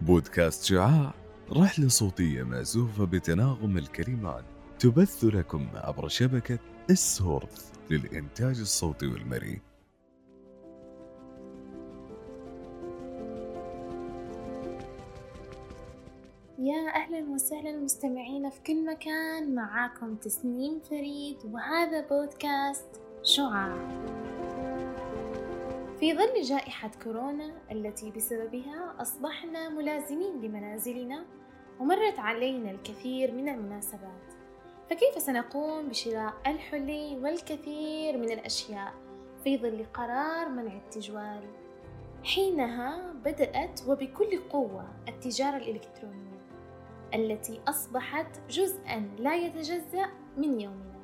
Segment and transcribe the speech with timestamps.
[0.00, 1.14] بودكاست شعاع
[1.52, 4.44] رحلة صوتية مأزوفة بتناغم الكلمات
[4.78, 6.58] تبث لكم عبر شبكة
[6.90, 9.60] السورث للإنتاج الصوتي والمرئي.
[16.58, 23.76] يا أهلا وسهلا مستمعينا في كل مكان معاكم تسنيم فريد وهذا بودكاست شعاع.
[26.00, 31.24] في ظل جائحة كورونا التي بسببها أصبحنا ملازمين لمنازلنا
[31.80, 34.34] ومرت علينا الكثير من المناسبات
[34.90, 38.94] فكيف سنقوم بشراء الحلي والكثير من الأشياء
[39.44, 41.42] في ظل قرار منع التجوال؟
[42.24, 46.40] حينها بدأت وبكل قوة التجارة الإلكترونية
[47.14, 50.95] التي أصبحت جزءا لا يتجزأ من يومنا.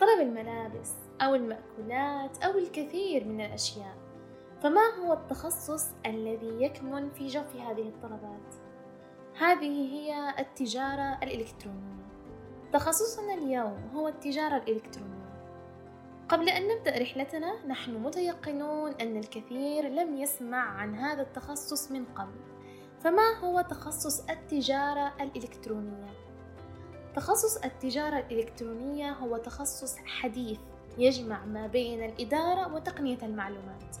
[0.00, 3.96] طلب الملابس أو المأكولات أو الكثير من الأشياء
[4.62, 8.54] فما هو التخصص الذي يكمن في جوف هذه الطلبات؟
[9.38, 12.04] هذه هي التجارة الإلكترونية
[12.72, 15.14] تخصصنا اليوم هو التجارة الإلكترونية
[16.28, 22.40] قبل أن نبدأ رحلتنا نحن متيقنون أن الكثير لم يسمع عن هذا التخصص من قبل
[23.00, 26.23] فما هو تخصص التجارة الإلكترونية؟
[27.16, 30.58] تخصص التجارة الإلكترونية هو تخصص حديث
[30.98, 33.96] يجمع ما بين الإدارة وتقنية المعلومات.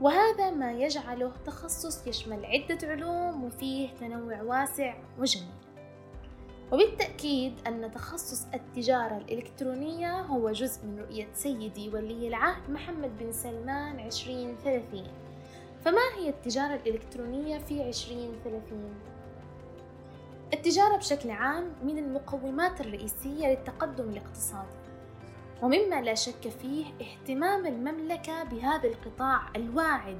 [0.00, 5.62] وهذا ما يجعله تخصص يشمل عدة علوم وفيه تنوع واسع وجميل.
[6.72, 14.00] وبالتأكيد أن تخصص التجارة الإلكترونية هو جزء من رؤية سيدي ولي العهد محمد بن سلمان
[14.00, 15.06] 2030
[15.84, 19.11] فما هي التجارة الإلكترونية في 2030؟
[20.54, 24.76] التجارة بشكل عام من المقومات الرئيسية للتقدم الاقتصادي
[25.62, 30.18] ومما لا شك فيه اهتمام المملكة بهذا القطاع الواعد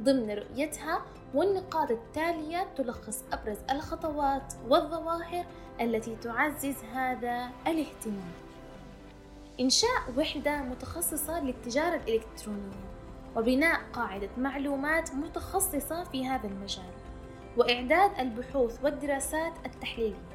[0.00, 1.02] ضمن رؤيتها
[1.34, 5.44] والنقاط التالية تلخص أبرز الخطوات والظواهر
[5.80, 8.32] التي تعزز هذا الاهتمام.
[9.60, 12.90] إنشاء وحدة متخصصة للتجارة الإلكترونية
[13.36, 17.09] وبناء قاعدة معلومات متخصصة في هذا المجال
[17.56, 20.30] وإعداد البحوث والدراسات التحليلية.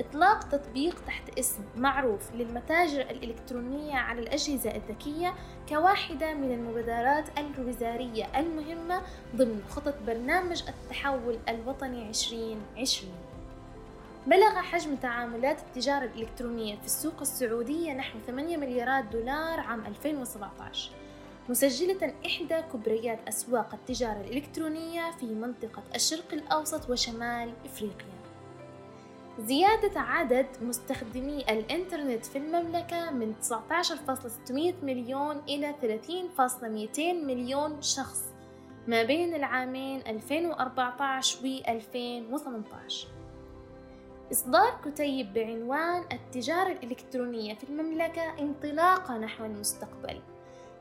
[0.00, 5.34] إطلاق تطبيق تحت اسم معروف للمتاجر الإلكترونية على الأجهزة الذكية
[5.68, 9.02] كواحدة من المبادرات الوزارية المهمة
[9.36, 13.12] ضمن خطط برنامج التحول الوطني 2020
[14.26, 20.90] بلغ حجم تعاملات التجارة الإلكترونية في السوق السعودية نحو 8 مليارات دولار عام 2017
[21.48, 28.16] مسجلة إحدى كبريات أسواق التجارة الإلكترونية في منطقة الشرق الأوسط وشمال إفريقيا.
[29.40, 38.22] زيادة عدد مستخدمي الإنترنت في المملكة من 19.600 مليون إلى 30.200 مليون شخص
[38.88, 43.08] ما بين العامين 2014 و 2018
[44.32, 50.20] إصدار كتيب بعنوان التجارة الإلكترونية في المملكة انطلاقة نحو المستقبل.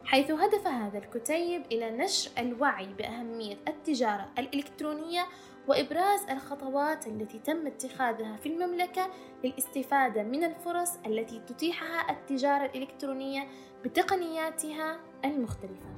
[0.05, 5.25] حيث هدف هذا الكتيب إلى نشر الوعي بأهمية التجارة الإلكترونية
[5.67, 9.09] وإبراز الخطوات التي تم اتخاذها في المملكة
[9.43, 13.47] للاستفادة من الفرص التي تتيحها التجارة الإلكترونية
[13.83, 15.89] بتقنياتها المختلفة.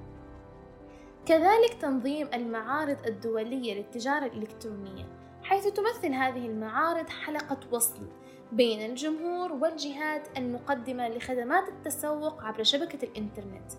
[1.25, 5.05] كذلك تنظيم المعارض الدولية للتجارة الإلكترونية،
[5.43, 8.07] حيث تمثل هذه المعارض حلقة وصل
[8.51, 13.71] بين الجمهور والجهات المقدمة لخدمات التسوق عبر شبكة الإنترنت،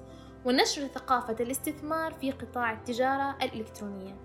[0.44, 4.16] ونشر ثقافة الاستثمار في قطاع التجارة الإلكترونية.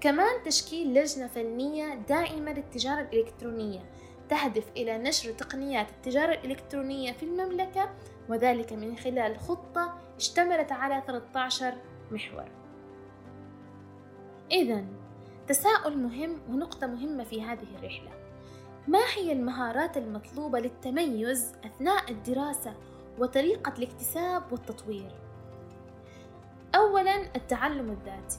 [0.00, 3.80] كمان تشكيل لجنة فنية دائمة للتجارة الإلكترونية
[4.28, 7.90] تهدف إلى نشر تقنيات التجارة الإلكترونية في المملكة
[8.28, 11.74] وذلك من خلال خطة اشتملت على 13
[12.10, 12.48] محور
[14.50, 14.84] إذا
[15.48, 18.23] تساؤل مهم ونقطة مهمة في هذه الرحلة
[18.88, 22.74] ما هي المهارات المطلوبة للتميز أثناء الدراسة
[23.18, 25.10] وطريقة الاكتساب والتطوير؟
[26.74, 28.38] أولا التعلم الذاتي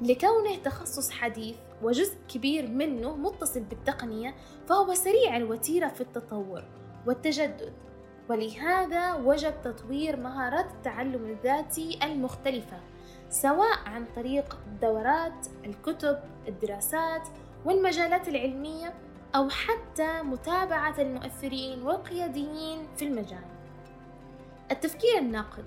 [0.00, 4.34] لكونه تخصص حديث وجزء كبير منه متصل بالتقنية
[4.68, 6.64] فهو سريع الوتيرة في التطور
[7.06, 7.72] والتجدد
[8.30, 12.80] ولهذا وجب تطوير مهارات التعلم الذاتي المختلفة
[13.30, 16.18] سواء عن طريق الدورات، الكتب،
[16.48, 17.28] الدراسات
[17.64, 18.94] والمجالات العلمية
[19.34, 23.44] أو حتى متابعة المؤثرين والقياديين في المجال.
[24.70, 25.64] التفكير الناقد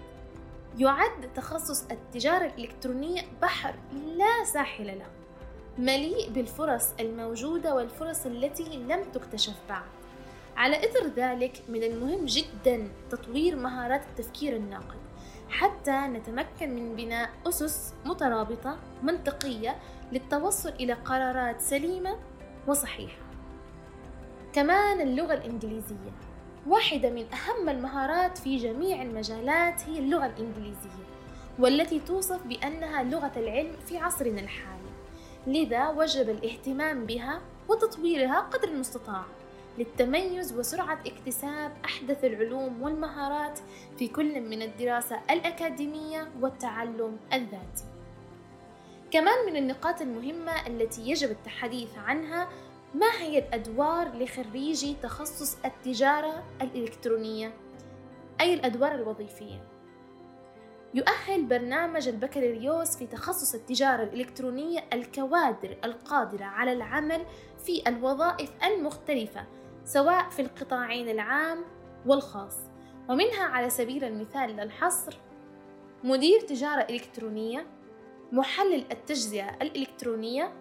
[0.77, 3.75] يعد تخصص التجارة الإلكترونية بحر
[4.17, 5.07] لا ساحل له
[5.77, 9.89] مليء بالفرص الموجودة والفرص التي لم تكتشف بعد
[10.57, 14.97] على إثر ذلك من المهم جدا تطوير مهارات التفكير الناقد
[15.49, 19.75] حتى نتمكن من بناء أسس مترابطة منطقية
[20.11, 22.17] للتوصل إلى قرارات سليمة
[22.67, 23.30] وصحيحة.
[24.53, 26.11] كمان اللغة الإنجليزية
[26.67, 31.05] واحدة من أهم المهارات في جميع المجالات هي اللغة الإنجليزية
[31.59, 34.91] والتي توصف بأنها لغة العلم في عصرنا الحالي
[35.47, 39.23] لذا وجب الاهتمام بها وتطويرها قدر المستطاع
[39.77, 43.59] للتميز وسرعة اكتساب أحدث العلوم والمهارات
[43.97, 47.83] في كل من الدراسة الأكاديمية والتعلم الذاتي.
[49.11, 52.49] كمان من النقاط المهمة التي يجب التحديث عنها
[52.93, 57.53] ما هي الأدوار لخريجي تخصص التجارة الإلكترونية؟
[58.41, 59.67] أي الأدوار الوظيفية؟
[60.93, 67.25] يؤهل برنامج البكالوريوس في تخصص التجارة الإلكترونية الكوادر القادرة على العمل
[67.65, 69.45] في الوظائف المختلفة
[69.85, 71.57] سواء في القطاعين العام
[72.05, 72.57] والخاص.
[73.09, 75.17] ومنها على سبيل المثال للحصر
[76.03, 77.65] مدير تجارة إلكترونية
[78.31, 80.53] محلل التجزئة الإلكترونية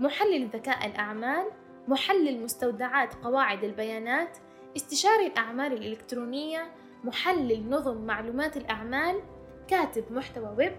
[0.00, 1.50] محلل ذكاء الأعمال
[1.88, 4.38] محلل مستودعات قواعد البيانات
[4.76, 6.72] استشاري الأعمال الإلكترونية
[7.04, 9.22] محلل نظم معلومات الأعمال
[9.68, 10.76] كاتب محتوى ويب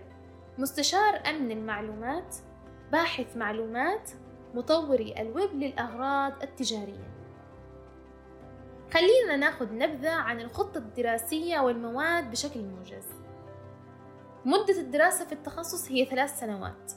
[0.58, 2.36] مستشار أمن المعلومات
[2.92, 4.12] باحث معلومات
[4.54, 7.10] مطوري الويب للأغراض التجارية.
[8.94, 13.08] خلينا ناخذ نبذة عن الخطة الدراسية والمواد بشكل موجز.
[14.46, 16.92] مدة الدراسة في التخصص هي ثلاث سنوات.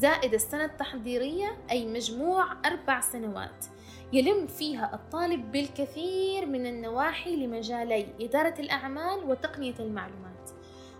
[0.00, 3.64] زائد السنة التحضيرية أي مجموع أربع سنوات.
[4.12, 10.50] يلم فيها الطالب بالكثير من النواحي لمجالي إدارة الأعمال وتقنية المعلومات.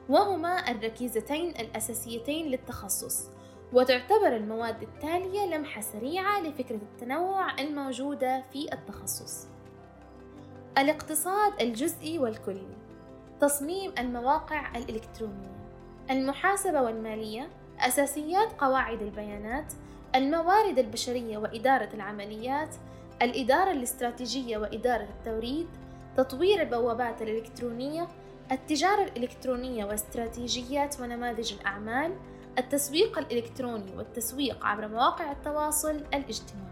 [0.08, 3.28] وهما الركيزتين الأساسيتين للتخصص.
[3.72, 9.46] وتعتبر المواد التالية لمحة سريعة لفكرة التنوع الموجودة في التخصص.
[10.78, 12.76] الاقتصاد الجزئي والكلي.
[13.40, 15.60] تصميم المواقع الإلكترونية.
[16.10, 17.50] المحاسبة والمالية.
[17.86, 19.72] أساسيات قواعد البيانات
[20.14, 22.74] الموارد البشرية وإدارة العمليات
[23.22, 25.68] الإدارة الاستراتيجية وإدارة التوريد
[26.16, 28.08] تطوير البوابات الإلكترونية
[28.52, 32.16] التجارة الإلكترونية واستراتيجيات ونماذج الأعمال
[32.58, 36.70] التسويق الإلكتروني والتسويق عبر مواقع التواصل الاجتماعي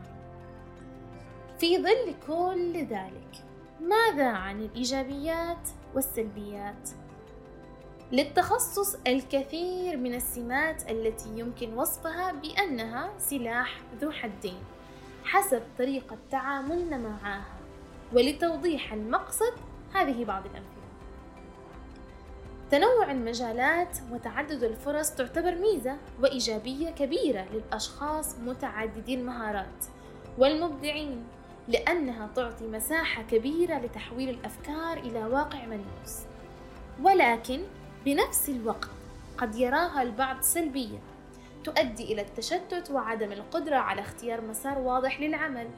[1.58, 3.44] في ظل كل ذلك
[3.80, 6.88] ماذا عن الإيجابيات والسلبيات؟
[8.12, 14.58] للتخصص الكثير من السمات التي يمكن وصفها بأنها سلاح ذو حدين
[15.24, 17.44] حسب طريقة تعاملنا معها.
[18.12, 19.52] ولتوضيح المقصد
[19.94, 20.78] هذه بعض الأمثلة.
[22.70, 29.84] تنوع المجالات وتعدد الفرص تعتبر ميزة وإيجابية كبيرة للأشخاص متعددي المهارات
[30.38, 31.24] والمبدعين
[31.68, 36.18] لأنها تعطي مساحة كبيرة لتحويل الأفكار إلى واقع ملموس.
[37.02, 37.60] ولكن
[38.04, 38.90] بنفس الوقت
[39.38, 40.98] قد يراها البعض سلبية
[41.64, 45.70] تؤدي إلى التشتت وعدم القدرة على اختيار مسار واضح للعمل.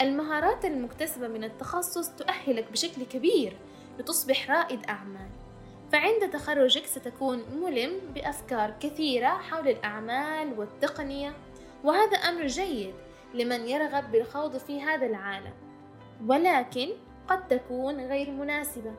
[0.00, 3.56] المهارات المكتسبة من التخصص تؤهلك بشكل كبير
[3.98, 5.28] لتصبح رائد أعمال.
[5.92, 11.32] فعند تخرجك ستكون ملم بأفكار كثيرة حول الأعمال والتقنية
[11.84, 12.94] وهذا أمر جيد
[13.34, 15.52] لمن يرغب بالخوض في هذا العالم
[16.26, 16.88] ولكن
[17.28, 18.94] قد تكون غير مناسبة.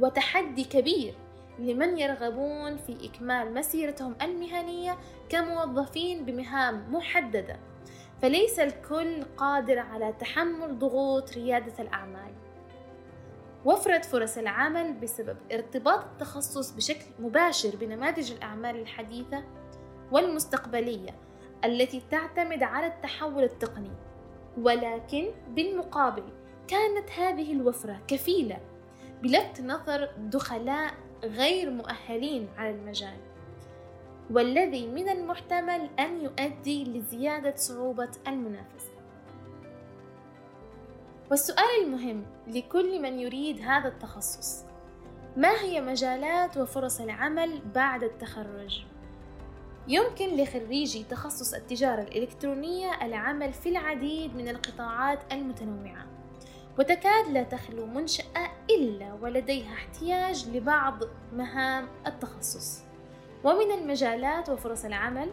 [0.00, 1.14] وتحدي كبير
[1.58, 7.56] لمن يرغبون في إكمال مسيرتهم المهنية كموظفين بمهام محددة.
[8.22, 12.32] فليس الكل قادر على تحمل ضغوط ريادة الأعمال.
[13.64, 19.44] وفرة فرص العمل بسبب ارتباط التخصص بشكل مباشر بنماذج الأعمال الحديثة
[20.12, 21.14] والمستقبلية
[21.64, 23.92] التي تعتمد على التحول التقني.
[24.58, 26.24] ولكن بالمقابل
[26.68, 28.60] كانت هذه الوفرة كفيلة
[29.22, 30.94] بلفت نظر دخلاء
[31.24, 33.16] غير مؤهلين على المجال
[34.30, 38.92] والذي من المحتمل أن يؤدي لزيادة صعوبة المنافسة
[41.30, 44.64] والسؤال المهم لكل من يريد هذا التخصص
[45.36, 48.84] ما هي مجالات وفرص العمل بعد التخرج؟
[49.88, 56.06] يمكن لخريجي تخصص التجارة الإلكترونية العمل في العديد من القطاعات المتنوعة
[56.78, 60.98] وتكاد لا تخلو منشأة إلا ولديها احتياج لبعض
[61.32, 62.82] مهام التخصص.
[63.44, 65.32] ومن المجالات وفرص العمل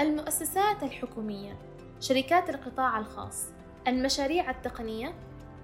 [0.00, 1.56] المؤسسات الحكومية
[2.00, 3.44] شركات القطاع الخاص
[3.88, 5.14] المشاريع التقنية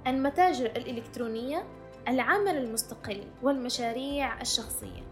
[0.07, 1.64] المتاجر الإلكترونية
[2.09, 5.02] العمل المستقل والمشاريع الشخصية.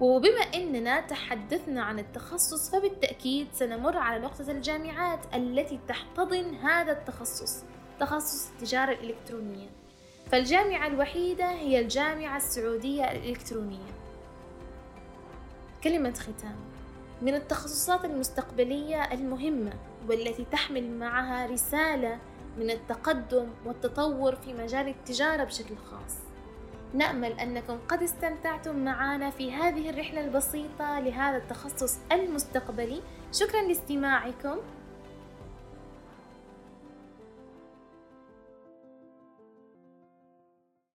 [0.00, 7.64] وبما أننا تحدثنا عن التخصص فبالتأكيد سنمر على نقطة الجامعات التي تحتضن هذا التخصص
[8.00, 9.68] تخصص التجارة الإلكترونية.
[10.30, 13.92] فالجامعة الوحيدة هي الجامعة السعودية الإلكترونية.
[15.84, 16.56] كلمة ختام.
[17.22, 19.72] من التخصصات المستقبلية المهمة
[20.08, 22.18] والتي تحمل معها رسالة
[22.58, 26.16] من التقدم والتطور في مجال التجارة بشكل خاص.
[26.94, 33.02] نأمل أنكم قد استمتعتم معنا في هذه الرحلة البسيطة لهذا التخصص المستقبلي.
[33.32, 34.56] شكرا لاستماعكم.